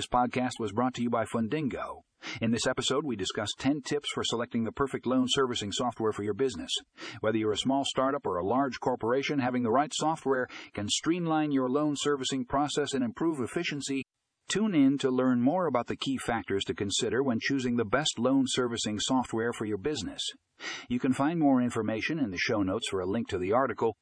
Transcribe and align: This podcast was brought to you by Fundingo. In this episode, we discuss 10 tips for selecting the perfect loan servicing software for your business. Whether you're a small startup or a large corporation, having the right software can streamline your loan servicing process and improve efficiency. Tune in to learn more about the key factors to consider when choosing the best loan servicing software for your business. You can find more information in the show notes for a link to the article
This 0.00 0.06
podcast 0.06 0.52
was 0.58 0.72
brought 0.72 0.94
to 0.94 1.02
you 1.02 1.10
by 1.10 1.26
Fundingo. 1.26 2.04
In 2.40 2.52
this 2.52 2.66
episode, 2.66 3.04
we 3.04 3.16
discuss 3.16 3.50
10 3.58 3.82
tips 3.82 4.08
for 4.14 4.24
selecting 4.24 4.64
the 4.64 4.72
perfect 4.72 5.04
loan 5.04 5.26
servicing 5.28 5.72
software 5.72 6.10
for 6.10 6.22
your 6.22 6.32
business. 6.32 6.70
Whether 7.20 7.36
you're 7.36 7.52
a 7.52 7.58
small 7.58 7.84
startup 7.84 8.24
or 8.24 8.38
a 8.38 8.46
large 8.46 8.80
corporation, 8.80 9.40
having 9.40 9.62
the 9.62 9.70
right 9.70 9.92
software 9.92 10.48
can 10.72 10.88
streamline 10.88 11.52
your 11.52 11.68
loan 11.68 11.96
servicing 11.98 12.46
process 12.46 12.94
and 12.94 13.04
improve 13.04 13.40
efficiency. 13.40 14.06
Tune 14.48 14.74
in 14.74 14.96
to 14.96 15.10
learn 15.10 15.42
more 15.42 15.66
about 15.66 15.86
the 15.86 15.96
key 15.96 16.16
factors 16.16 16.64
to 16.64 16.74
consider 16.74 17.22
when 17.22 17.38
choosing 17.38 17.76
the 17.76 17.84
best 17.84 18.18
loan 18.18 18.44
servicing 18.46 18.98
software 18.98 19.52
for 19.52 19.66
your 19.66 19.76
business. 19.76 20.22
You 20.88 20.98
can 20.98 21.12
find 21.12 21.38
more 21.38 21.60
information 21.60 22.18
in 22.18 22.30
the 22.30 22.38
show 22.38 22.62
notes 22.62 22.88
for 22.88 23.00
a 23.00 23.06
link 23.06 23.28
to 23.28 23.38
the 23.38 23.52
article 23.52 23.98